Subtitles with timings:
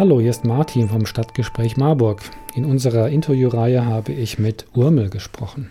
[0.00, 2.22] Hallo, hier ist Martin vom Stadtgespräch Marburg.
[2.54, 5.70] In unserer Interviewreihe habe ich mit Urmel gesprochen.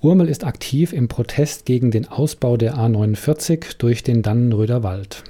[0.00, 5.24] Urmel ist aktiv im Protest gegen den Ausbau der A49 durch den Dannenröder Wald.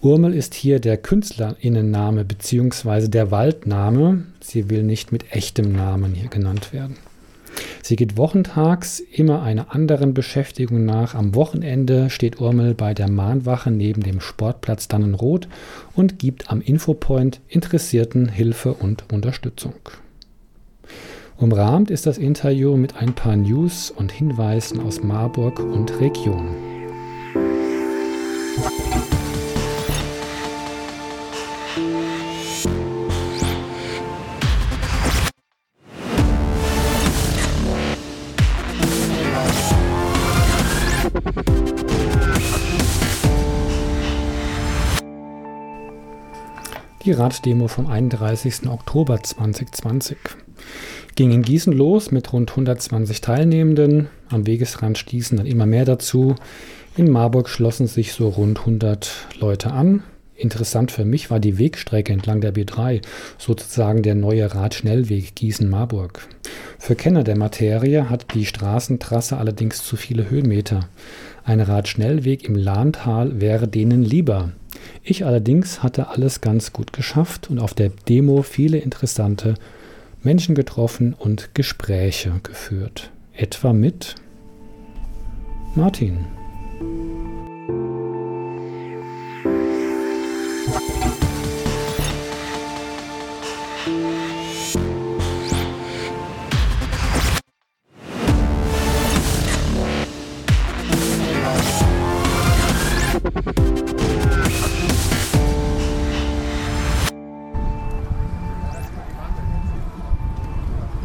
[0.00, 3.08] Urmel ist hier der Künstlerinnenname bzw.
[3.08, 4.22] der Waldname.
[4.40, 6.96] Sie will nicht mit echtem Namen hier genannt werden.
[7.82, 11.16] Sie geht wochentags immer einer anderen Beschäftigung nach.
[11.16, 15.48] Am Wochenende steht Urmel bei der Mahnwache neben dem Sportplatz Dannenroth
[15.96, 19.74] und gibt am Infopoint Interessierten Hilfe und Unterstützung.
[21.40, 26.54] Umrahmt ist das Interview mit ein paar News und Hinweisen aus Marburg und Region.
[47.06, 48.68] Die Raddemo vom 31.
[48.68, 50.18] Oktober 2020
[51.20, 54.08] ging in Gießen los mit rund 120 Teilnehmenden.
[54.30, 56.34] Am Wegesrand stießen dann immer mehr dazu.
[56.96, 60.02] In Marburg schlossen sich so rund 100 Leute an.
[60.34, 63.02] Interessant für mich war die Wegstrecke entlang der B3,
[63.36, 66.26] sozusagen der neue Radschnellweg Gießen-Marburg.
[66.78, 70.88] Für Kenner der Materie hat die Straßentrasse allerdings zu viele Höhenmeter.
[71.44, 74.52] Ein Radschnellweg im Lahntal wäre denen lieber.
[75.02, 79.56] Ich allerdings hatte alles ganz gut geschafft und auf der Demo viele interessante
[80.22, 83.10] Menschen getroffen und Gespräche geführt.
[83.32, 84.16] Etwa mit
[85.74, 86.26] Martin.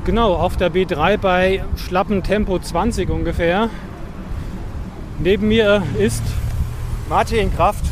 [0.05, 3.69] Genau, auf der B3 bei schlappen Tempo 20 ungefähr.
[5.17, 6.21] Neben mir ist
[7.09, 7.83] Martin Kraft.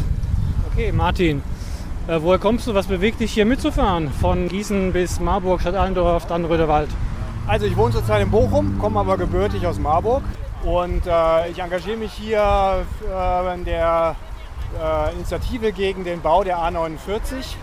[0.71, 1.41] Okay, Martin,
[2.07, 2.75] äh, woher kommst du?
[2.75, 4.11] Was bewegt dich hier mitzufahren?
[4.11, 6.89] Von Gießen bis Marburg, Stadt Allendorf, dann Röderwald.
[7.47, 10.21] Also ich wohne zurzeit in Bochum, komme aber gebürtig aus Marburg
[10.63, 14.15] und äh, ich engagiere mich hier äh, in der
[14.79, 17.55] äh, Initiative gegen den Bau der A49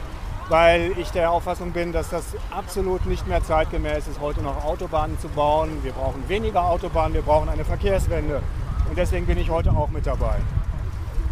[0.51, 5.19] weil ich der Auffassung bin, dass das absolut nicht mehr zeitgemäß ist, heute noch Autobahnen
[5.21, 5.71] zu bauen.
[5.83, 8.43] Wir brauchen weniger Autobahnen, wir brauchen eine Verkehrswende.
[8.89, 10.37] Und deswegen bin ich heute auch mit dabei.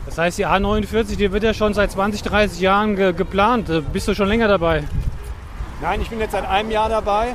[0.06, 3.68] Das heißt, die A49, die wird ja schon seit 20, 30 Jahren ge geplant.
[3.68, 4.84] Äh, bist du schon länger dabei?
[5.82, 7.34] Nein, ich bin jetzt seit einem Jahr dabei.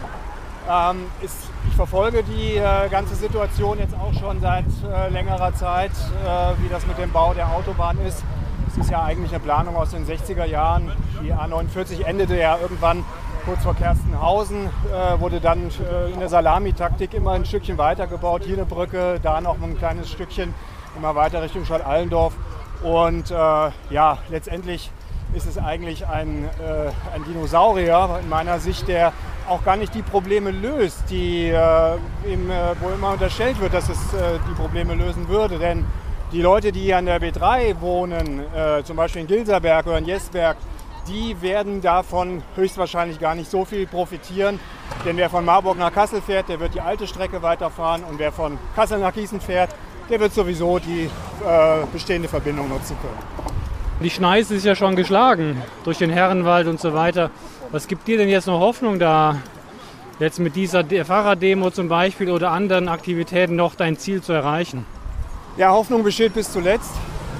[0.69, 1.35] Ähm, ist,
[1.67, 6.69] ich verfolge die äh, ganze Situation jetzt auch schon seit äh, längerer Zeit, äh, wie
[6.69, 8.23] das mit dem Bau der Autobahn ist.
[8.73, 10.91] Es ist ja eigentlich eine Planung aus den 60er Jahren.
[11.21, 13.05] Die A49 endete ja irgendwann
[13.45, 18.41] kurz vor Kerstenhausen, äh, wurde dann äh, in der Salamitaktik immer ein Stückchen weitergebaut.
[18.45, 20.55] Hier eine Brücke, da noch ein kleines Stückchen,
[20.97, 22.33] immer weiter Richtung Stadt Allendorf.
[22.81, 24.89] Und äh, ja, letztendlich
[25.35, 29.13] ist es eigentlich ein, äh, ein Dinosaurier in meiner Sicht, der
[29.47, 31.95] auch gar nicht die Probleme löst, die, äh,
[32.25, 33.99] ihm, äh, wo immer unterstellt wird, dass es
[34.49, 35.59] die Probleme lösen würde.
[35.59, 35.85] Denn
[36.33, 40.57] die Leute, die an der B3 wohnen, äh, zum Beispiel in Gilserberg oder in Jesberg,
[41.07, 44.59] die werden davon höchstwahrscheinlich gar nicht so viel profitieren.
[45.05, 48.03] Denn wer von Marburg nach Kassel fährt, der wird die alte Strecke weiterfahren.
[48.03, 49.69] Und wer von Kassel nach Gießen fährt,
[50.09, 51.03] der wird sowieso die
[51.45, 53.53] äh, bestehende Verbindung nutzen können.
[54.01, 57.29] Die Schneise ist ja schon geschlagen durch den Herrenwald und so weiter.
[57.71, 59.37] Was gibt dir denn jetzt noch Hoffnung da,
[60.19, 64.85] jetzt mit dieser Fahrraddemo zum Beispiel oder anderen Aktivitäten noch dein Ziel zu erreichen?
[65.55, 66.89] Ja, Hoffnung besteht bis zuletzt.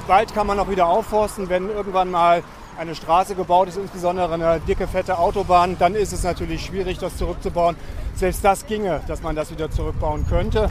[0.08, 2.44] Bald kann man auch wieder aufforsten, wenn irgendwann mal
[2.78, 7.18] eine Straße gebaut ist, insbesondere eine dicke, fette Autobahn, dann ist es natürlich schwierig, das
[7.18, 7.76] zurückzubauen.
[8.14, 10.70] Selbst das ginge, dass man das wieder zurückbauen könnte.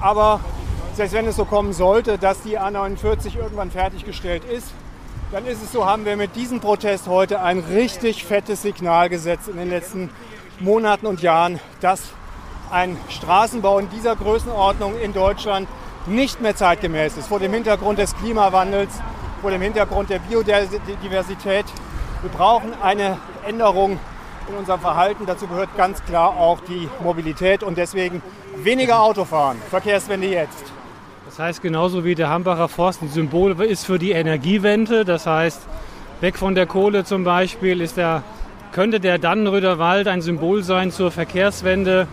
[0.00, 0.40] Aber
[0.94, 4.66] selbst wenn es so kommen sollte, dass die A49 irgendwann fertiggestellt ist,
[5.30, 9.48] dann ist es so, haben wir mit diesem Protest heute ein richtig fettes Signal gesetzt
[9.48, 10.10] in den letzten
[10.60, 12.02] Monaten und Jahren, dass
[12.70, 15.68] ein Straßenbau in dieser Größenordnung in Deutschland
[16.06, 17.28] nicht mehr zeitgemäß ist.
[17.28, 18.92] Vor dem Hintergrund des Klimawandels,
[19.40, 21.66] vor dem Hintergrund der Biodiversität.
[22.22, 23.98] Wir brauchen eine Änderung
[24.48, 25.26] in unserem Verhalten.
[25.26, 28.22] Dazu gehört ganz klar auch die Mobilität und deswegen
[28.56, 29.58] weniger Autofahren.
[29.70, 30.64] Verkehrswende jetzt.
[31.26, 35.62] Das heißt, genauso wie der Hambacher Forst ein Symbol ist für die Energiewende, das heißt,
[36.20, 38.22] weg von der Kohle zum Beispiel, ist der,
[38.72, 42.06] könnte der Dannenröder Wald ein Symbol sein zur Verkehrswende.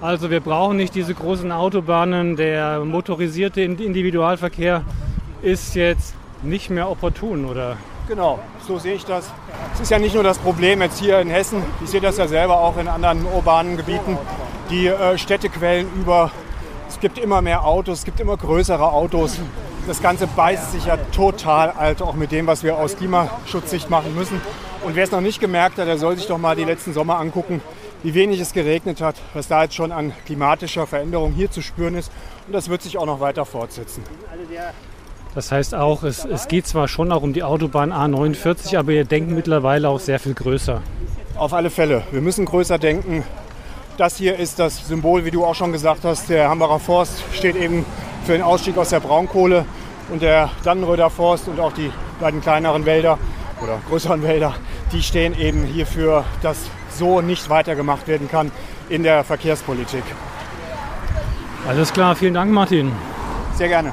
[0.00, 4.82] Also wir brauchen nicht diese großen Autobahnen, der motorisierte Individualverkehr
[5.42, 7.78] ist jetzt nicht mehr opportun, oder?
[8.06, 9.32] Genau, so sehe ich das.
[9.74, 12.28] Es ist ja nicht nur das Problem jetzt hier in Hessen, ich sehe das ja
[12.28, 14.18] selber auch in anderen urbanen Gebieten.
[14.70, 16.30] Die äh, Städte quellen über,
[16.88, 19.38] es gibt immer mehr Autos, es gibt immer größere Autos.
[19.86, 24.14] Das Ganze beißt sich ja total alt, auch mit dem, was wir aus Klimaschutzsicht machen
[24.14, 24.40] müssen.
[24.84, 27.18] Und wer es noch nicht gemerkt hat, der soll sich doch mal die letzten Sommer
[27.18, 27.62] angucken,
[28.02, 31.94] wie wenig es geregnet hat, was da jetzt schon an klimatischer Veränderung hier zu spüren
[31.94, 32.10] ist.
[32.46, 34.02] Und das wird sich auch noch weiter fortsetzen.
[35.34, 39.04] Das heißt auch, es, es geht zwar schon auch um die Autobahn A49, aber ihr
[39.04, 40.82] denkt mittlerweile auch sehr viel größer.
[41.36, 42.04] Auf alle Fälle.
[42.10, 43.22] Wir müssen größer denken.
[43.98, 46.30] Das hier ist das Symbol, wie du auch schon gesagt hast.
[46.30, 47.84] Der Hambacher Forst steht eben
[48.24, 49.66] für den Ausstieg aus der Braunkohle
[50.10, 51.90] und der Dannenröder Forst und auch die
[52.20, 53.18] beiden kleineren Wälder
[53.62, 54.54] oder größeren Wälder,
[54.92, 56.58] die stehen eben hierfür, dass
[56.90, 58.50] so nicht weitergemacht werden kann
[58.88, 60.04] in der Verkehrspolitik.
[61.68, 62.92] Alles klar, vielen Dank, Martin.
[63.56, 63.92] Sehr gerne.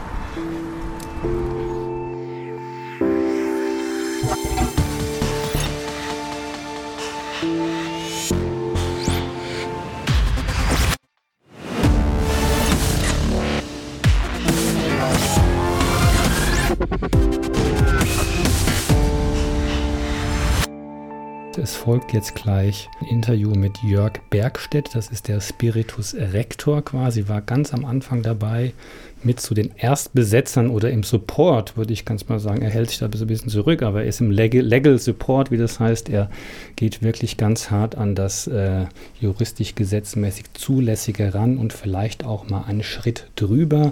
[22.13, 24.93] Jetzt gleich ein Interview mit Jörg Bergstedt.
[24.93, 28.73] Das ist der Spiritus Rector quasi, war ganz am Anfang dabei
[29.23, 32.61] mit zu den Erstbesetzern oder im Support, würde ich ganz mal sagen.
[32.61, 35.57] Er hält sich da ein bisschen zurück, aber er ist im Legal, Legal Support, wie
[35.57, 36.07] das heißt.
[36.09, 36.29] Er
[36.75, 38.85] geht wirklich ganz hart an das äh,
[39.19, 43.91] juristisch gesetzmäßig Zulässige ran und vielleicht auch mal einen Schritt drüber.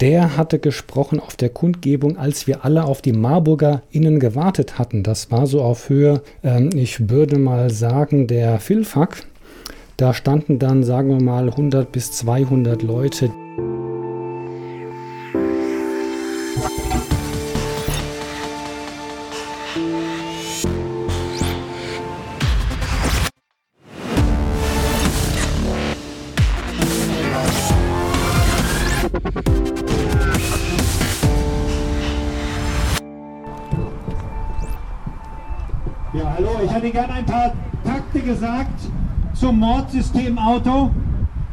[0.00, 5.02] Der hatte gesprochen auf der Kundgebung, als wir alle auf die Marburger innen gewartet hatten.
[5.02, 9.24] Das war so auf Höhe, ähm, ich würde mal sagen, der Filfak.
[9.96, 13.30] Da standen dann, sagen wir mal, 100 bis 200 Leute.
[39.88, 40.90] Zum Mordsystem Auto.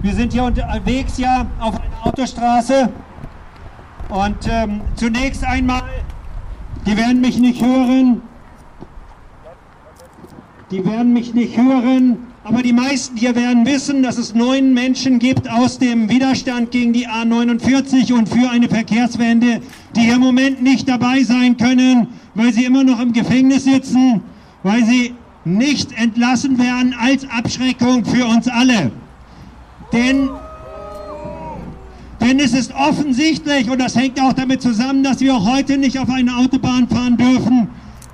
[0.01, 2.89] Wir sind hier unterwegs ja auf einer Autostraße.
[4.09, 5.83] Und ähm, zunächst einmal,
[6.85, 8.21] die werden mich nicht hören,
[10.69, 15.19] die werden mich nicht hören, aber die meisten hier werden wissen, dass es neun Menschen
[15.19, 19.61] gibt aus dem Widerstand gegen die A49 und für eine Verkehrswende,
[19.95, 24.21] die im Moment nicht dabei sein können, weil sie immer noch im Gefängnis sitzen
[24.65, 25.13] weil sie
[25.45, 28.91] nicht entlassen werden als Abschreckung für uns alle.
[29.93, 30.29] Denn,
[32.19, 35.99] denn es ist offensichtlich, und das hängt auch damit zusammen, dass wir auch heute nicht
[35.99, 37.67] auf eine Autobahn fahren dürfen,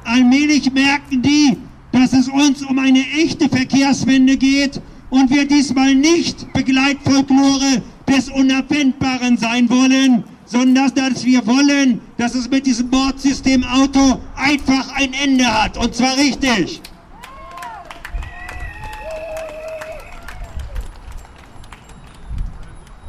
[0.03, 1.57] allmählich merken die,
[1.93, 9.37] dass es uns um eine echte Verkehrswende geht und wir diesmal nicht Begleitfolklore des Unabwendbaren
[9.37, 15.45] sein wollen, sondern dass wir wollen, dass es mit diesem Mordsystem Auto einfach ein Ende
[15.45, 15.77] hat.
[15.77, 16.81] Und zwar richtig.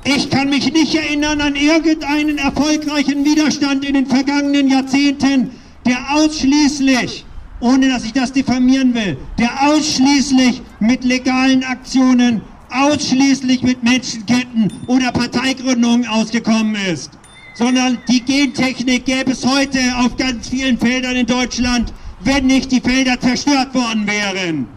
[0.05, 5.51] Ich kann mich nicht erinnern an irgendeinen erfolgreichen Widerstand in den vergangenen Jahrzehnten,
[5.87, 7.25] der ausschließlich,
[7.61, 15.13] ohne dass ich das diffamieren will, der ausschließlich mit legalen Aktionen, ausschließlich mit Menschenketten oder
[15.13, 17.11] Parteigründungen ausgekommen ist
[17.55, 22.81] sondern die Gentechnik gäbe es heute auf ganz vielen Feldern in Deutschland, wenn nicht die
[22.81, 24.69] Felder zerstört worden wären.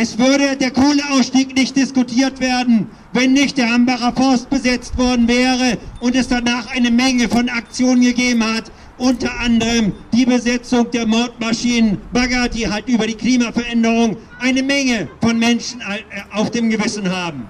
[0.00, 5.76] Es würde der Kohleausstieg nicht diskutiert werden, wenn nicht der Hambacher Forst besetzt worden wäre
[5.98, 11.98] und es danach eine Menge von Aktionen gegeben hat, unter anderem die Besetzung der Mordmaschinen
[12.12, 16.02] Bagger, die halt über die Klimaveränderung eine Menge von Menschen äh,
[16.32, 17.48] auf dem Gewissen haben.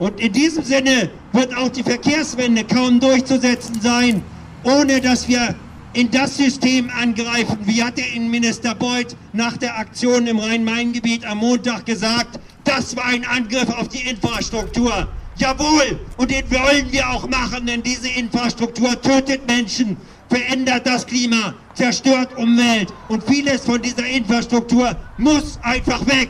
[0.00, 4.20] Und in diesem Sinne wird auch die Verkehrswende kaum durchzusetzen sein,
[4.64, 5.54] ohne dass wir
[5.94, 7.58] in das System angreifen.
[7.64, 13.06] Wie hat der Innenminister Beuth nach der Aktion im Rhein-Main-Gebiet am Montag gesagt, das war
[13.06, 15.08] ein Angriff auf die Infrastruktur.
[15.36, 19.96] Jawohl, und den wollen wir auch machen, denn diese Infrastruktur tötet Menschen,
[20.28, 26.28] verändert das Klima, zerstört Umwelt und vieles von dieser Infrastruktur muss einfach weg.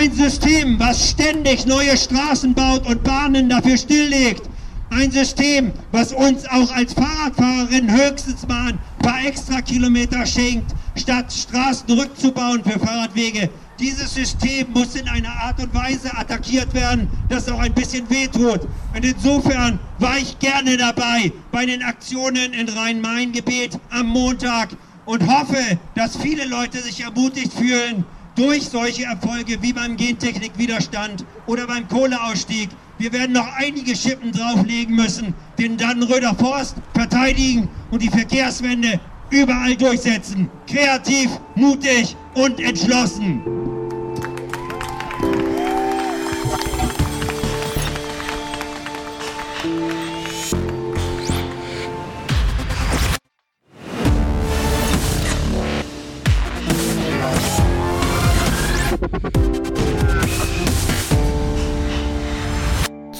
[0.00, 4.48] Ein System, was ständig neue Straßen baut und Bahnen dafür stilllegt.
[4.88, 11.30] Ein System, was uns auch als Fahrradfahrerin höchstens mal ein paar extra Kilometer schenkt, statt
[11.30, 13.50] Straßen rückzubauen für Fahrradwege.
[13.78, 18.08] Dieses System muss in einer Art und Weise attackiert werden, dass es auch ein bisschen
[18.08, 18.66] wehtut.
[18.94, 24.70] Und insofern war ich gerne dabei bei den Aktionen in Rhein-Main-Gebiet am Montag
[25.04, 28.06] und hoffe, dass viele Leute sich ermutigt fühlen
[28.40, 32.70] durch solche Erfolge wie beim Gentechnikwiderstand oder beim Kohleausstieg.
[32.96, 39.76] Wir werden noch einige Schippen drauflegen müssen, den Dannenröder Forst verteidigen und die Verkehrswende überall
[39.76, 40.48] durchsetzen.
[40.66, 43.79] Kreativ, mutig und entschlossen.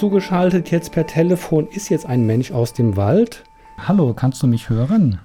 [0.00, 3.44] Zugeschaltet jetzt per Telefon ist jetzt ein Mensch aus dem Wald.
[3.86, 5.20] Hallo, kannst du mich hören?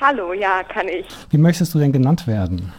[0.00, 1.06] Hallo, ja, kann ich.
[1.30, 2.72] Wie möchtest du denn genannt werden?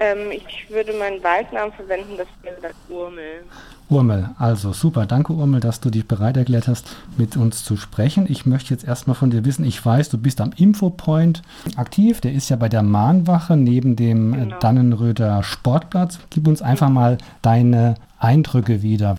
[0.00, 3.44] Ähm, ich würde meinen Waldnamen verwenden, das wäre das Urmel.
[3.90, 5.04] Urmel, also super.
[5.04, 8.24] Danke, Urmel, dass du dich bereit erklärt hast, mit uns zu sprechen.
[8.26, 11.42] Ich möchte jetzt erstmal von dir wissen, ich weiß, du bist am Infopoint
[11.76, 12.22] aktiv.
[12.22, 14.58] Der ist ja bei der Mahnwache neben dem genau.
[14.60, 16.18] Dannenröder Sportplatz.
[16.30, 19.16] Gib uns einfach mal deine Eindrücke wieder.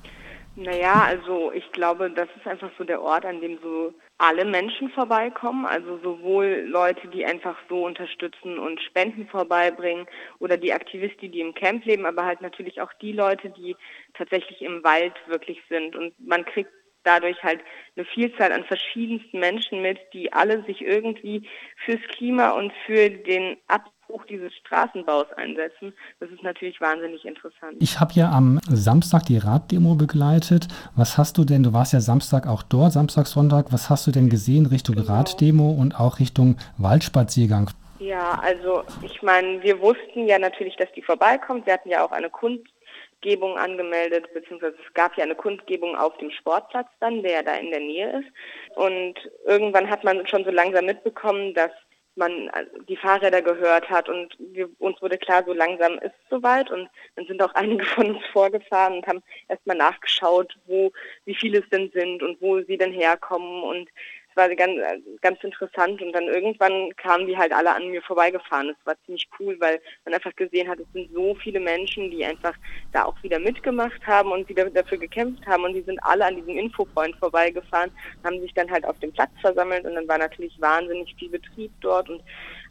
[0.59, 4.89] Naja, also ich glaube, das ist einfach so der Ort, an dem so alle Menschen
[4.89, 10.07] vorbeikommen, also sowohl Leute, die einfach so unterstützen und Spenden vorbeibringen
[10.39, 13.75] oder die Aktivisten, die im Camp leben, aber halt natürlich auch die Leute, die
[14.15, 15.95] tatsächlich im Wald wirklich sind.
[15.95, 16.71] Und man kriegt
[17.03, 17.61] dadurch halt
[17.95, 21.47] eine Vielzahl an verschiedensten Menschen mit, die alle sich irgendwie
[21.85, 25.93] fürs Klima und für den Ab Abbruch dieses Straßenbaus einsetzen.
[26.19, 27.77] Das ist natürlich wahnsinnig interessant.
[27.79, 30.67] Ich habe ja am Samstag die Raddemo begleitet.
[30.95, 34.11] Was hast du denn, du warst ja Samstag auch dort, Samstag, Sonntag, was hast du
[34.11, 35.11] denn gesehen Richtung genau.
[35.11, 37.69] Raddemo und auch Richtung Waldspaziergang?
[37.99, 41.65] Ja, also ich meine, wir wussten ja natürlich, dass die vorbeikommt.
[41.65, 46.31] Wir hatten ja auch eine Kundgebung angemeldet, beziehungsweise es gab ja eine Kundgebung auf dem
[46.31, 48.77] Sportplatz dann, der ja da in der Nähe ist.
[48.77, 51.71] Und irgendwann hat man schon so langsam mitbekommen, dass
[52.17, 56.29] man äh, die Fahrräder gehört hat und wir, uns wurde klar, so langsam ist es
[56.29, 60.91] soweit und dann sind auch einige von uns vorgefahren und haben erstmal nachgeschaut, wo,
[61.25, 63.89] wie viele es denn sind und wo sie denn herkommen und
[64.37, 64.79] war ganz,
[65.21, 66.01] ganz interessant.
[66.01, 68.69] Und dann irgendwann kamen die halt alle an mir vorbeigefahren.
[68.69, 72.23] Das war ziemlich cool, weil man einfach gesehen hat, es sind so viele Menschen, die
[72.23, 72.53] einfach
[72.93, 75.65] da auch wieder mitgemacht haben und wieder dafür gekämpft haben.
[75.65, 77.91] Und die sind alle an diesem Infopoint vorbeigefahren,
[78.23, 79.85] haben sich dann halt auf dem Platz versammelt.
[79.85, 82.21] Und dann war natürlich wahnsinnig viel Betrieb dort und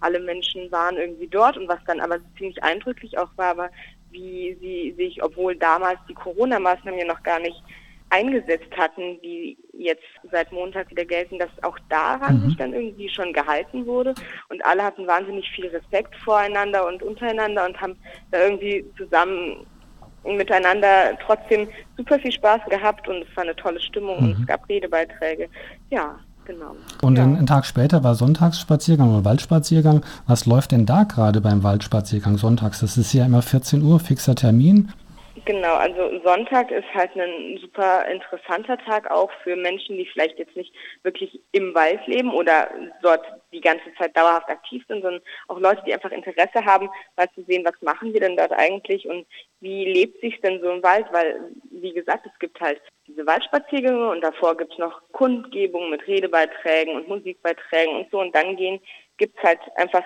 [0.00, 1.56] alle Menschen waren irgendwie dort.
[1.58, 3.70] Und was dann aber ziemlich eindrücklich auch war, war,
[4.10, 7.60] wie sie sich, obwohl damals die Corona-Maßnahmen ja noch gar nicht
[8.10, 12.48] eingesetzt hatten, die jetzt seit Montag wieder gelten, dass auch daran mhm.
[12.48, 14.14] sich dann irgendwie schon gehalten wurde
[14.48, 17.96] und alle hatten wahnsinnig viel Respekt voreinander und untereinander und haben
[18.30, 19.66] da irgendwie zusammen
[20.24, 24.24] miteinander trotzdem super viel Spaß gehabt und es war eine tolle Stimmung mhm.
[24.24, 25.48] und es gab Redebeiträge.
[25.90, 26.74] Ja, genau.
[27.02, 27.24] Und ja.
[27.24, 30.04] einen Tag später war Sonntagsspaziergang oder Waldspaziergang.
[30.26, 32.80] Was läuft denn da gerade beim Waldspaziergang sonntags?
[32.80, 34.90] Das ist ja immer 14 Uhr, fixer Termin.
[35.46, 40.56] Genau, also Sonntag ist halt ein super interessanter Tag auch für Menschen, die vielleicht jetzt
[40.56, 40.74] nicht
[41.04, 42.68] wirklich im Wald leben oder
[43.00, 47.30] dort die ganze Zeit dauerhaft aktiv sind, sondern auch Leute, die einfach Interesse haben, mal
[47.32, 49.24] zu sehen, was machen wir denn dort eigentlich und
[49.60, 51.38] wie lebt sich denn so im Wald, weil,
[51.70, 56.96] wie gesagt, es gibt halt diese Waldspaziergänge und davor gibt es noch Kundgebungen mit Redebeiträgen
[56.96, 58.18] und Musikbeiträgen und so.
[58.18, 58.80] Und dann gehen
[59.16, 60.02] gibt es halt einfach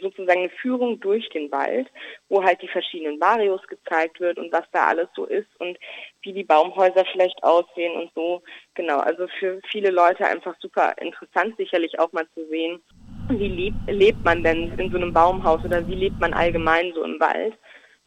[0.00, 1.88] sozusagen eine Führung durch den Wald,
[2.28, 5.78] wo halt die verschiedenen Barrios gezeigt wird und was da alles so ist und
[6.22, 8.42] wie die Baumhäuser vielleicht aussehen und so.
[8.74, 12.82] Genau, also für viele Leute einfach super interessant, sicherlich auch mal zu sehen,
[13.28, 17.04] wie lebt, lebt man denn in so einem Baumhaus oder wie lebt man allgemein so
[17.04, 17.54] im Wald.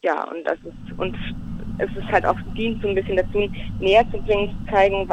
[0.03, 1.17] Ja, und das ist, und
[1.77, 5.07] es ist halt auch dient so ein bisschen dazu, näher zu bringen, zu zeigen,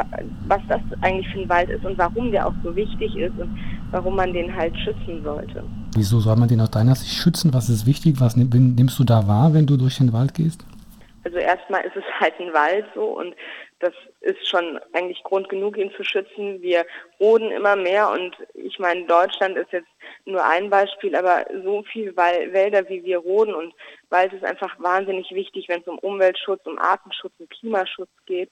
[0.47, 3.49] was das eigentlich für ein Wald ist und warum der auch so wichtig ist und
[3.91, 5.63] warum man den halt schützen sollte.
[5.95, 7.53] Wieso soll man den aus deiner Sicht schützen?
[7.53, 8.15] Was ist wichtig?
[8.19, 10.65] Was nimmst du da wahr, wenn du durch den Wald gehst?
[11.25, 13.33] Also erstmal ist es halt ein Wald so und
[13.79, 16.61] das ist schon eigentlich Grund genug, ihn zu schützen.
[16.61, 16.85] Wir
[17.19, 19.87] roden immer mehr und ich meine, Deutschland ist jetzt
[20.25, 23.73] nur ein Beispiel, aber so viel Wälder, wie wir roden und
[24.13, 28.49] Wald ist einfach wahnsinnig wichtig, wenn es um Umweltschutz, um Artenschutz, um Klimaschutz geht.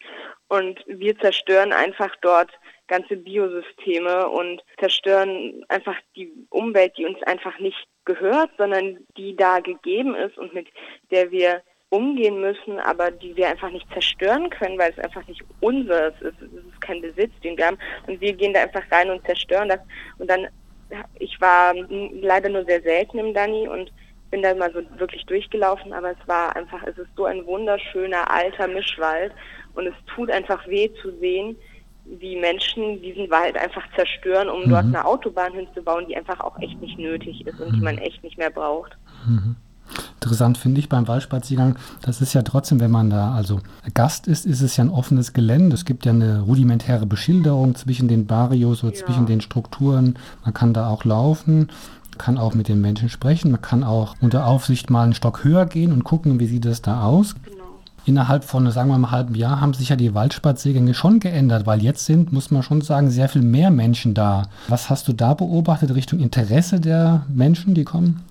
[0.50, 2.52] Und wir zerstören einfach dort
[2.88, 9.60] ganze Biosysteme und zerstören einfach die Umwelt, die uns einfach nicht gehört, sondern die da
[9.60, 10.68] gegeben ist und mit
[11.10, 15.44] der wir umgehen müssen, aber die wir einfach nicht zerstören können, weil es einfach nicht
[15.60, 16.42] unseres ist.
[16.42, 17.78] Es ist kein Besitz, den wir haben.
[18.08, 19.80] Und wir gehen da einfach rein und zerstören das.
[20.18, 20.48] Und dann,
[21.20, 23.92] ich war leider nur sehr selten im Dani und
[24.32, 28.32] bin da mal so wirklich durchgelaufen, aber es war einfach, es ist so ein wunderschöner
[28.32, 29.34] alter Mischwald
[29.76, 31.56] und es tut einfach weh zu sehen,
[32.06, 34.70] wie Menschen diesen Wald einfach zerstören, um mhm.
[34.70, 37.76] dort eine Autobahn hinzubauen, die einfach auch echt nicht nötig ist und mhm.
[37.76, 38.98] die man echt nicht mehr braucht.
[39.28, 39.56] Mhm.
[40.16, 43.60] Interessant finde ich beim Waldspaziergang, das ist ja trotzdem, wenn man da also
[43.94, 45.74] Gast ist, ist es ja ein offenes Gelände.
[45.74, 49.04] Es gibt ja eine rudimentäre Beschilderung zwischen den Barrios oder ja.
[49.04, 50.18] zwischen den Strukturen.
[50.46, 51.70] Man kann da auch laufen,
[52.18, 55.66] kann auch mit den Menschen sprechen, man kann auch unter Aufsicht mal einen Stock höher
[55.66, 57.36] gehen und gucken, wie sieht es da aus.
[57.44, 57.64] Genau.
[58.06, 61.68] Innerhalb von, sagen wir mal, einem halben Jahr haben sich ja die Waldspaziergänge schon geändert,
[61.68, 64.44] weil jetzt sind, muss man schon sagen, sehr viel mehr Menschen da.
[64.68, 68.24] Was hast du da beobachtet Richtung Interesse der Menschen, die kommen?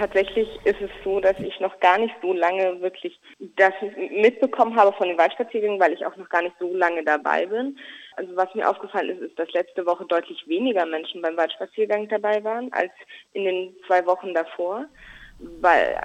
[0.00, 3.20] tatsächlich ist es so, dass ich noch gar nicht so lange wirklich
[3.56, 3.72] das
[4.10, 7.76] mitbekommen habe von den Waldspaziergängen, weil ich auch noch gar nicht so lange dabei bin.
[8.20, 12.44] Also was mir aufgefallen ist, ist, dass letzte Woche deutlich weniger Menschen beim Waldspaziergang dabei
[12.44, 12.92] waren als
[13.32, 14.84] in den zwei Wochen davor,
[15.38, 15.98] weil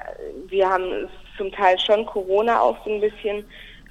[0.47, 3.43] wir haben zum Teil schon Corona auch so ein bisschen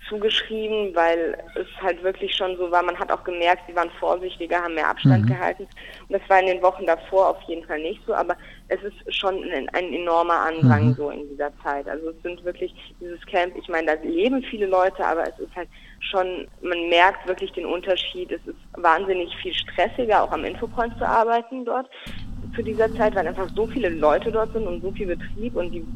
[0.09, 2.83] zugeschrieben, weil es halt wirklich schon so war.
[2.83, 5.28] Man hat auch gemerkt, sie waren vorsichtiger, haben mehr Abstand mhm.
[5.28, 5.64] gehalten.
[6.09, 8.37] Und das war in den Wochen davor auf jeden Fall nicht so, aber
[8.69, 10.95] es ist schon ein, ein enormer Andrang mhm.
[10.95, 11.87] so in dieser Zeit.
[11.88, 15.54] Also es sind wirklich dieses Camp, ich meine, da leben viele Leute, aber es ist
[15.54, 15.69] halt
[16.05, 18.31] schon, man merkt wirklich den Unterschied.
[18.31, 21.89] Es ist wahnsinnig viel stressiger, auch am Infopoint zu arbeiten dort
[22.55, 25.73] zu dieser Zeit, weil einfach so viele Leute dort sind und so viel Betrieb und
[25.73, 25.89] die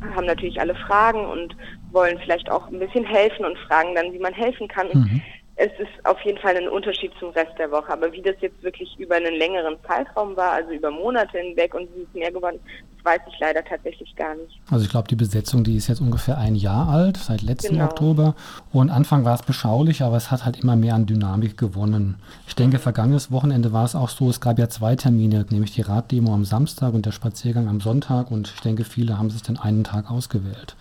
[0.00, 1.56] haben natürlich alle Fragen und
[1.88, 4.88] wollen vielleicht auch ein bisschen helfen und fragen dann, wie man helfen kann.
[4.88, 5.22] Mhm.
[5.56, 7.90] Es ist auf jeden Fall ein Unterschied zum Rest der Woche.
[7.90, 11.88] Aber wie das jetzt wirklich über einen längeren Zeitraum war, also über Monate hinweg und
[11.94, 14.60] wie es mehr geworden ist, weiß ich leider tatsächlich gar nicht.
[14.70, 17.86] Also ich glaube, die Besetzung, die ist jetzt ungefähr ein Jahr alt, seit letzten genau.
[17.86, 18.34] Oktober.
[18.72, 22.16] Und Anfang war es beschaulich, aber es hat halt immer mehr an Dynamik gewonnen.
[22.46, 25.82] Ich denke, vergangenes Wochenende war es auch so, es gab ja zwei Termine, nämlich die
[25.82, 28.30] Raddemo am Samstag und der Spaziergang am Sonntag.
[28.30, 30.76] Und ich denke, viele haben sich dann einen Tag ausgewählt.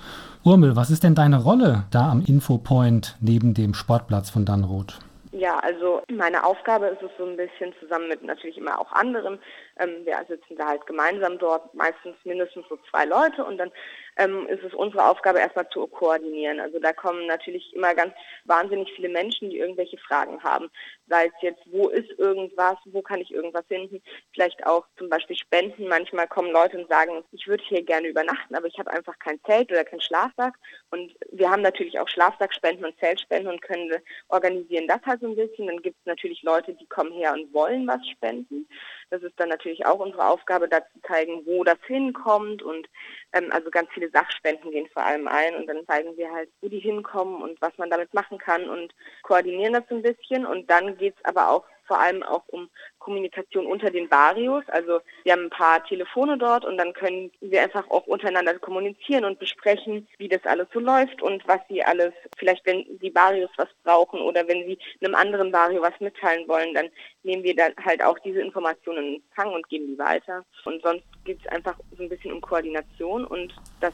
[0.45, 4.99] Urmel, was ist denn deine Rolle da am Infopoint neben dem Sportplatz von Dannroth?
[5.31, 9.39] Ja, also meine Aufgabe ist es so ein bisschen zusammen mit natürlich immer auch anderen.
[9.79, 13.71] Ähm, wir sitzen da halt gemeinsam dort, meistens mindestens so zwei Leute und dann
[14.17, 16.59] ähm, ist es unsere Aufgabe erstmal zu koordinieren.
[16.59, 18.13] Also da kommen natürlich immer ganz
[18.45, 20.69] wahnsinnig viele Menschen, die irgendwelche Fragen haben.
[21.07, 24.01] Sei es jetzt, wo ist irgendwas, wo kann ich irgendwas finden,
[24.33, 25.87] vielleicht auch zum Beispiel Spenden.
[25.87, 29.39] Manchmal kommen Leute und sagen, ich würde hier gerne übernachten, aber ich habe einfach kein
[29.43, 30.55] Zelt oder kein Schlafsack.
[30.91, 33.91] Und wir haben natürlich auch Schlafsackspenden und Zeltspenden und können
[34.29, 35.67] organisieren das halt so ein bisschen.
[35.67, 38.67] Dann gibt es natürlich Leute, die kommen her und wollen was spenden.
[39.09, 42.87] Das ist dann natürlich auch unsere Aufgabe, da zu zeigen, wo das hinkommt und
[43.33, 46.69] ähm, also ganz viele Sachspenden gehen vor allem ein und dann zeigen wir halt, wo
[46.69, 50.69] die hinkommen und was man damit machen kann und koordinieren das so ein bisschen und
[50.69, 54.63] dann geht es aber auch vor allem auch um Kommunikation unter den Barrios.
[54.67, 59.25] Also wir haben ein paar Telefone dort und dann können wir einfach auch untereinander kommunizieren
[59.25, 63.51] und besprechen, wie das alles so läuft und was sie alles, vielleicht wenn die Barrios
[63.57, 66.89] was brauchen oder wenn sie einem anderen Barrio was mitteilen wollen, dann
[67.23, 70.43] nehmen wir dann halt auch diese Informationen in Empfang und geben die weiter.
[70.65, 73.93] Und sonst geht es einfach so ein bisschen um Koordination und das,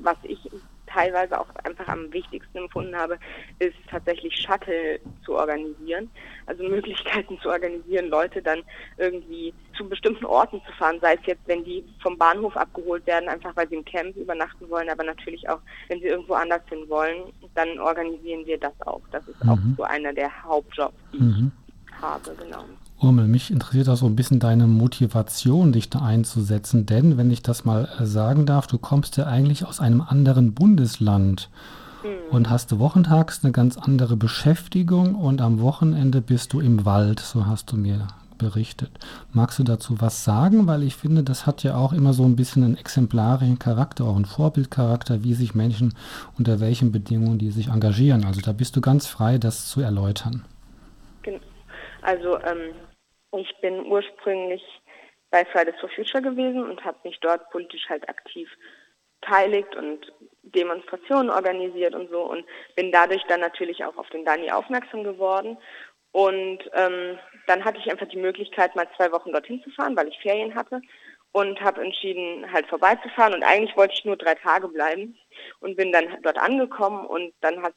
[0.00, 0.38] was ich
[0.98, 3.18] teilweise auch einfach am wichtigsten empfunden habe,
[3.60, 6.10] ist tatsächlich Shuttle zu organisieren.
[6.46, 8.62] Also Möglichkeiten zu organisieren, Leute dann
[8.96, 13.28] irgendwie zu bestimmten Orten zu fahren, sei es jetzt, wenn die vom Bahnhof abgeholt werden,
[13.28, 16.84] einfach weil sie im Camp übernachten wollen, aber natürlich auch, wenn sie irgendwo anders hin
[16.88, 19.02] wollen, dann organisieren wir das auch.
[19.12, 19.50] Das ist mhm.
[19.50, 21.52] auch so einer der Hauptjobs, die mhm.
[21.86, 22.64] ich habe, genau.
[23.00, 27.42] Urmel, mich interessiert auch so ein bisschen deine Motivation, dich da einzusetzen, denn wenn ich
[27.42, 31.48] das mal äh, sagen darf, du kommst ja eigentlich aus einem anderen Bundesland
[32.02, 32.34] mhm.
[32.34, 37.46] und hast wochentags eine ganz andere Beschäftigung und am Wochenende bist du im Wald, so
[37.46, 38.90] hast du mir berichtet.
[39.32, 40.66] Magst du dazu was sagen?
[40.66, 44.16] Weil ich finde, das hat ja auch immer so ein bisschen einen exemplarischen Charakter, auch
[44.16, 45.94] einen Vorbildcharakter, wie sich Menschen
[46.38, 48.24] unter welchen Bedingungen die sich engagieren.
[48.24, 50.44] Also da bist du ganz frei, das zu erläutern.
[52.02, 52.74] Also ähm,
[53.36, 54.62] ich bin ursprünglich
[55.30, 58.48] bei Fridays for Future gewesen und habe mich dort politisch halt aktiv
[59.20, 60.12] beteiligt und
[60.42, 62.44] Demonstrationen organisiert und so und
[62.76, 65.58] bin dadurch dann natürlich auch auf den Dani aufmerksam geworden.
[66.12, 70.08] Und ähm, dann hatte ich einfach die Möglichkeit, mal zwei Wochen dorthin zu fahren, weil
[70.08, 70.80] ich Ferien hatte
[71.32, 73.34] und habe entschieden, halt vorbeizufahren.
[73.34, 75.18] Und eigentlich wollte ich nur drei Tage bleiben
[75.60, 77.74] und bin dann dort angekommen und dann hat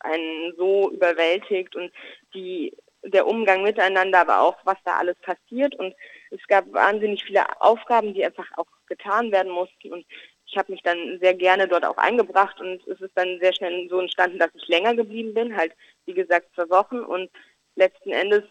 [0.00, 1.92] einen so überwältigt und
[2.34, 5.74] die der Umgang miteinander, aber auch was da alles passiert.
[5.74, 5.94] Und
[6.30, 9.92] es gab wahnsinnig viele Aufgaben, die einfach auch getan werden mussten.
[9.92, 10.06] Und
[10.46, 13.88] ich habe mich dann sehr gerne dort auch eingebracht und es ist dann sehr schnell
[13.88, 15.72] so entstanden, dass ich länger geblieben bin, halt
[16.06, 17.30] wie gesagt zwei Wochen und
[17.78, 18.42] letzten Endes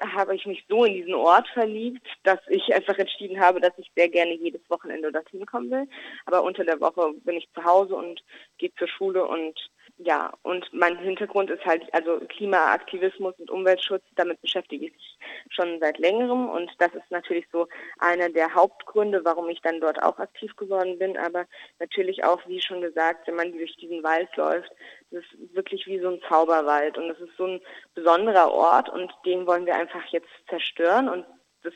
[0.00, 3.90] habe ich mich so in diesen Ort verliebt, dass ich einfach entschieden habe, dass ich
[3.94, 5.88] sehr gerne jedes Wochenende dorthin kommen will.
[6.26, 8.22] Aber unter der Woche bin ich zu Hause und
[8.58, 9.54] gehe zur Schule und
[9.98, 14.02] ja, und mein Hintergrund ist halt also Klimaaktivismus und Umweltschutz.
[14.16, 15.18] Damit beschäftige ich mich
[15.50, 20.02] schon seit längerem und das ist natürlich so einer der Hauptgründe, warum ich dann dort
[20.02, 21.16] auch aktiv geworden bin.
[21.16, 21.46] Aber
[21.78, 24.72] natürlich auch, wie schon gesagt, wenn man durch diesen Wald läuft,
[25.12, 27.60] das ist wirklich wie so ein Zauberwald und das ist so ein
[27.94, 31.24] besonderer Ort und den wollen wir einfach jetzt zerstören und
[31.64, 31.74] das,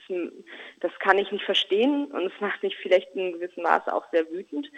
[0.81, 4.31] das kann ich nicht verstehen und es macht mich vielleicht in gewissem Maße auch sehr
[4.31, 4.71] wütend.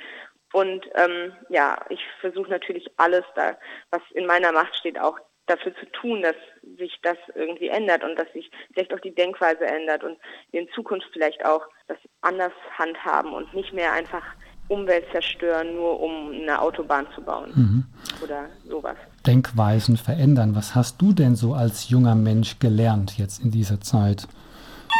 [0.53, 3.57] Und ähm, ja, ich versuche natürlich alles da,
[3.91, 6.37] was in meiner Macht steht, auch dafür zu tun, dass
[6.79, 10.19] sich das irgendwie ändert und dass sich vielleicht auch die Denkweise ändert und
[10.51, 14.23] wir in Zukunft vielleicht auch das anders handhaben und nicht mehr einfach
[14.69, 17.85] Umwelt zerstören, nur um eine Autobahn zu bauen mhm.
[18.23, 18.97] oder sowas.
[19.27, 20.55] Denkweisen verändern.
[20.55, 24.29] Was hast du denn so als junger Mensch gelernt jetzt in dieser Zeit?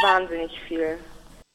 [0.03, 0.99] Wahnsinnig viel.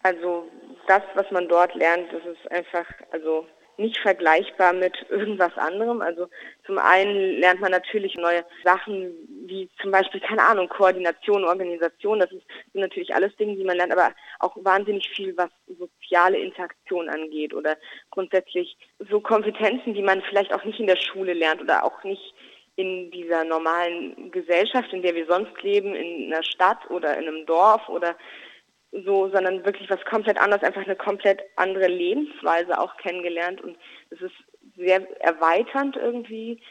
[0.04, 0.50] Also
[0.88, 3.46] das, was man dort lernt, das ist einfach, also
[3.78, 6.02] nicht vergleichbar mit irgendwas anderem.
[6.02, 6.28] Also
[6.66, 9.14] zum einen lernt man natürlich neue Sachen,
[9.48, 12.20] wie zum Beispiel, keine Ahnung, Koordination, Organisation.
[12.20, 17.10] Das sind natürlich alles Dinge, die man lernt, aber auch wahnsinnig viel, was soziale Interaktion
[17.10, 17.78] angeht oder
[18.12, 18.78] grundsätzlich
[19.10, 22.34] so Kompetenzen, die man vielleicht auch nicht in der Schule lernt oder auch nicht
[22.78, 27.46] in dieser normalen Gesellschaft, in der wir sonst leben, in einer Stadt oder in einem
[27.46, 28.16] Dorf oder
[29.04, 33.78] so, sondern wirklich was komplett anderes, einfach eine komplett andere Lebensweise auch kennengelernt und
[34.12, 34.36] es ist
[34.78, 36.62] sehr erweiternd irgendwie,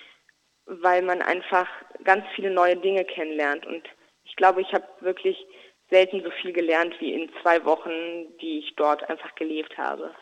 [0.67, 1.69] weil man einfach
[2.05, 3.83] ganz viele neue Dinge kennenlernt und
[4.25, 5.47] ich glaube, ich habe wirklich
[5.91, 7.91] selten so viel gelernt wie in zwei Wochen,
[8.41, 10.15] die ich dort einfach gelebt habe.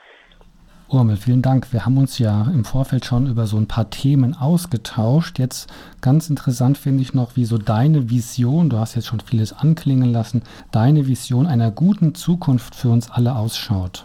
[0.93, 1.73] Urmel, vielen Dank.
[1.73, 5.39] Wir haben uns ja im Vorfeld schon über so ein paar Themen ausgetauscht.
[5.39, 9.55] Jetzt ganz interessant finde ich noch, wie so deine Vision, du hast jetzt schon vieles
[9.55, 14.05] anklingen lassen, deine Vision einer guten Zukunft für uns alle ausschaut.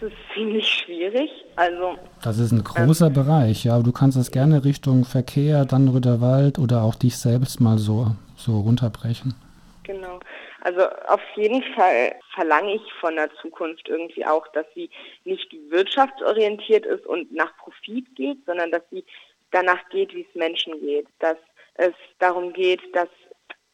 [0.00, 1.28] Das ist ziemlich schwierig.
[1.56, 3.78] Also, das ist ein großer ähm, Bereich, ja.
[3.80, 8.58] Du kannst das gerne Richtung Verkehr, dann Rüderwald oder auch dich selbst mal so, so
[8.60, 9.34] runterbrechen.
[9.82, 10.20] Genau.
[10.60, 14.90] Also auf jeden Fall verlange ich von der Zukunft irgendwie auch, dass sie
[15.24, 19.04] nicht wirtschaftsorientiert ist und nach Profit geht, sondern dass sie
[19.52, 21.06] danach geht, wie es Menschen geht.
[21.20, 21.36] Dass
[21.74, 23.08] es darum geht, dass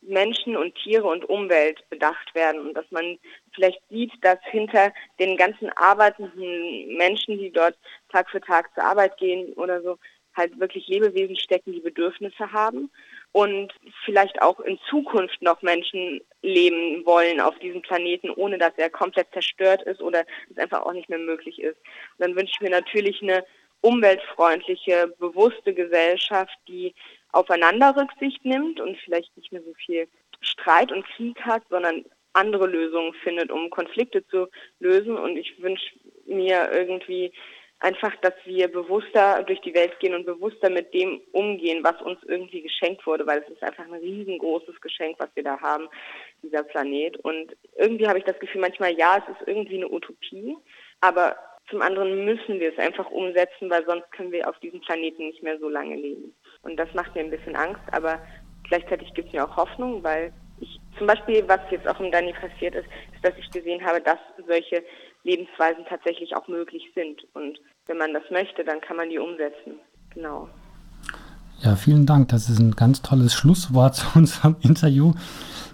[0.06, 3.18] Menschen und Tiere und Umwelt bedacht werden und dass man
[3.54, 7.76] vielleicht sieht, dass hinter den ganzen arbeitenden Menschen, die dort
[8.10, 9.98] Tag für Tag zur Arbeit gehen oder so,
[10.36, 12.90] halt wirklich Lebewesen stecken, die Bedürfnisse haben
[13.32, 13.72] und
[14.04, 19.32] vielleicht auch in Zukunft noch Menschen leben wollen auf diesem Planeten, ohne dass er komplett
[19.32, 21.76] zerstört ist oder es einfach auch nicht mehr möglich ist.
[22.18, 23.44] Und dann wünsche ich mir natürlich eine
[23.80, 26.94] umweltfreundliche, bewusste Gesellschaft, die
[27.32, 30.08] aufeinander Rücksicht nimmt und vielleicht nicht mehr so viel
[30.40, 34.48] Streit und Krieg hat, sondern andere Lösungen findet, um Konflikte zu
[34.80, 35.16] lösen.
[35.16, 35.86] Und ich wünsche
[36.26, 37.32] mir irgendwie
[37.80, 42.18] einfach, dass wir bewusster durch die Welt gehen und bewusster mit dem umgehen, was uns
[42.24, 45.88] irgendwie geschenkt wurde, weil es ist einfach ein riesengroßes Geschenk, was wir da haben,
[46.42, 47.16] dieser Planet.
[47.18, 50.56] Und irgendwie habe ich das Gefühl, manchmal ja, es ist irgendwie eine Utopie,
[51.00, 51.36] aber
[51.70, 55.42] zum anderen müssen wir es einfach umsetzen, weil sonst können wir auf diesem Planeten nicht
[55.42, 56.34] mehr so lange leben.
[56.62, 58.20] Und das macht mir ein bisschen Angst, aber
[58.68, 62.32] gleichzeitig gibt es mir auch Hoffnung, weil ich zum Beispiel, was jetzt auch im Dani
[62.32, 64.84] passiert ist, ist, dass ich gesehen habe, dass solche
[65.24, 67.26] Lebensweisen tatsächlich auch möglich sind.
[67.34, 69.80] Und wenn man das möchte, dann kann man die umsetzen.
[70.14, 70.48] Genau.
[71.62, 72.28] Ja, vielen Dank.
[72.28, 75.12] Das ist ein ganz tolles Schlusswort zu unserem Interview.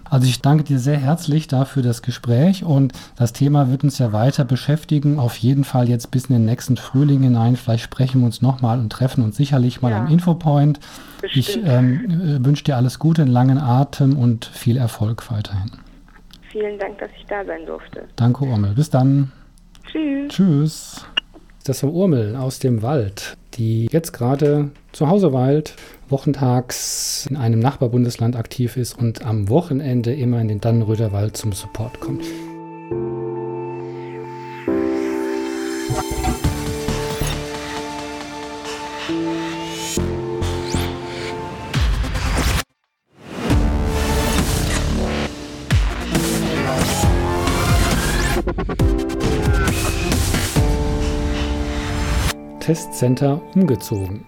[0.09, 4.11] Also ich danke dir sehr herzlich dafür das Gespräch und das Thema wird uns ja
[4.11, 5.19] weiter beschäftigen.
[5.19, 7.55] Auf jeden Fall jetzt bis in den nächsten Frühling hinein.
[7.55, 10.01] Vielleicht sprechen wir uns nochmal und treffen uns sicherlich mal ja.
[10.01, 10.81] am Infopoint.
[11.21, 11.47] Bestimmt.
[11.47, 15.71] Ich ähm, wünsche dir alles Gute, einen langen Atem und viel Erfolg weiterhin.
[16.51, 18.03] Vielen Dank, dass ich da sein durfte.
[18.17, 18.73] Danke, Urmel.
[18.73, 19.31] Bis dann.
[19.85, 20.33] Tschüss.
[20.33, 21.05] Tschüss.
[21.63, 25.75] Das war Urmel aus dem Wald, die jetzt gerade zu Hause weilt,
[26.09, 31.53] wochentags in einem Nachbarbundesland aktiv ist und am Wochenende immer in den Dannenröder Wald zum
[31.53, 32.23] Support kommt.
[52.61, 54.23] Testscenter umgezogen.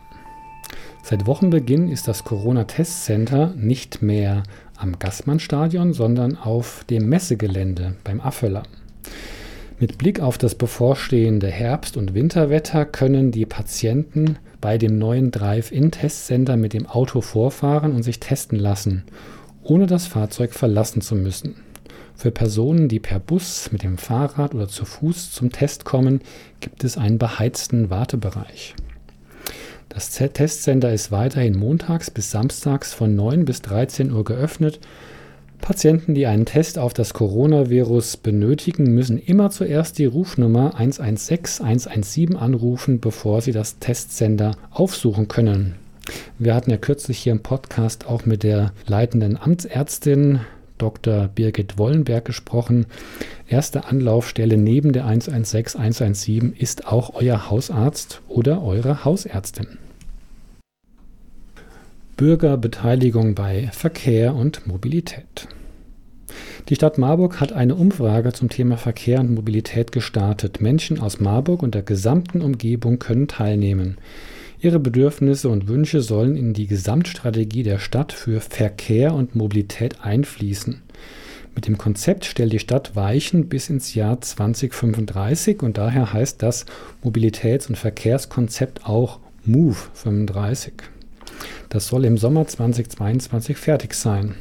[1.03, 4.43] Seit Wochenbeginn ist das Corona-Testcenter nicht mehr
[4.75, 8.63] am Gassmann-Stadion, sondern auf dem Messegelände beim Afföller.
[9.79, 16.57] Mit Blick auf das bevorstehende Herbst- und Winterwetter können die Patienten bei dem neuen Drive-In-Testsender
[16.57, 19.03] mit dem Auto vorfahren und sich testen lassen,
[19.61, 21.55] ohne das Fahrzeug verlassen zu müssen.
[22.15, 26.21] Für Personen, die per Bus, mit dem Fahrrad oder zu Fuß zum Test kommen,
[26.59, 28.75] gibt es einen beheizten Wartebereich.
[29.89, 34.79] Das Testsender ist weiterhin montags bis samstags von 9 bis 13 Uhr geöffnet
[35.63, 42.35] Patienten, die einen Test auf das Coronavirus benötigen, müssen immer zuerst die Rufnummer 116 117
[42.35, 45.75] anrufen, bevor sie das Testsender aufsuchen können.
[46.37, 50.41] Wir hatten ja kürzlich hier im Podcast auch mit der leitenden Amtsärztin
[50.83, 51.29] Dr.
[51.33, 52.87] Birgit Wollenberg gesprochen.
[53.47, 59.77] Erste Anlaufstelle neben der 116 117 ist auch euer Hausarzt oder eure Hausärztin.
[62.17, 65.47] Bürgerbeteiligung bei Verkehr und Mobilität.
[66.67, 70.59] Die Stadt Marburg hat eine Umfrage zum Thema Verkehr und Mobilität gestartet.
[70.59, 73.97] Menschen aus Marburg und der gesamten Umgebung können teilnehmen.
[74.63, 80.81] Ihre Bedürfnisse und Wünsche sollen in die Gesamtstrategie der Stadt für Verkehr und Mobilität einfließen.
[81.53, 86.65] Mit dem Konzept stellt die Stadt Weichen bis ins Jahr 2035 und daher heißt das
[87.03, 90.75] Mobilitäts- und Verkehrskonzept auch MOVE 35.
[91.67, 94.35] Das soll im Sommer 2022 fertig sein.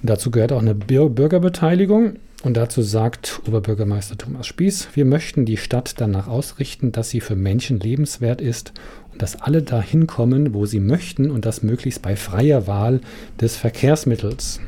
[0.00, 2.20] Dazu gehört auch eine Bürgerbeteiligung.
[2.44, 7.34] Und dazu sagt Oberbürgermeister Thomas Spieß, wir möchten die Stadt danach ausrichten, dass sie für
[7.34, 8.72] Menschen lebenswert ist
[9.12, 13.00] und dass alle dahin kommen, wo sie möchten und das möglichst bei freier Wahl
[13.40, 14.60] des Verkehrsmittels.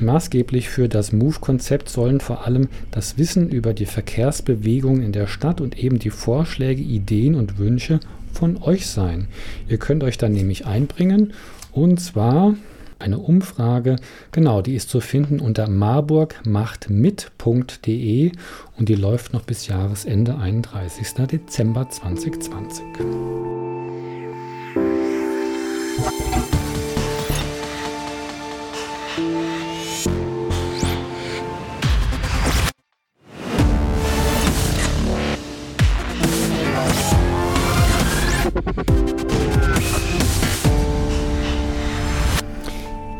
[0.00, 5.60] Maßgeblich für das MOVE-Konzept sollen vor allem das Wissen über die Verkehrsbewegung in der Stadt
[5.60, 7.98] und eben die Vorschläge, Ideen und Wünsche
[8.32, 9.26] von euch sein.
[9.68, 11.32] Ihr könnt euch dann nämlich einbringen
[11.72, 12.54] und zwar
[13.02, 13.96] eine Umfrage,
[14.30, 18.32] genau, die ist zu finden unter marburgmachtmit.de
[18.78, 21.26] und die läuft noch bis Jahresende 31.
[21.26, 23.71] Dezember 2020.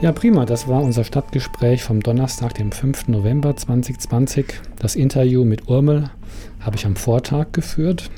[0.02, 0.44] Ja, prima.
[0.46, 3.06] Das war unser Stadtgespräch vom Donnerstag, dem 5.
[3.06, 4.46] November 2020.
[4.80, 6.10] Das Interview mit Urmel
[6.58, 8.10] habe ich am Vortag geführt.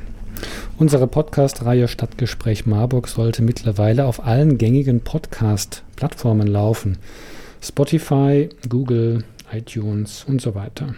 [0.78, 6.96] Unsere Podcast-Reihe Stadtgespräch Marburg sollte mittlerweile auf allen gängigen Podcast-Plattformen laufen.
[7.60, 10.94] Spotify, Google, iTunes und so weiter.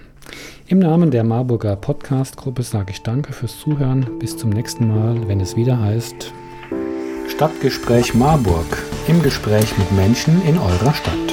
[0.68, 4.06] Im Namen der Marburger Podcast-Gruppe sage ich Danke fürs Zuhören.
[4.20, 6.32] Bis zum nächsten Mal, wenn es wieder heißt
[7.36, 8.64] Stadtgespräch Marburg
[9.08, 11.25] im Gespräch mit Menschen in eurer Stadt.